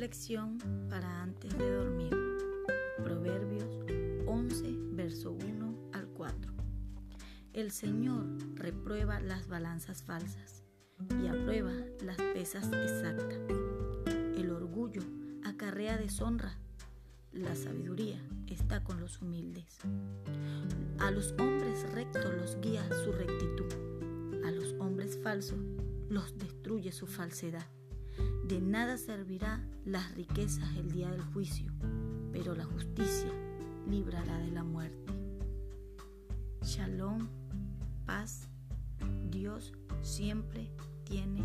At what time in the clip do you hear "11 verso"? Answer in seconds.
4.26-5.32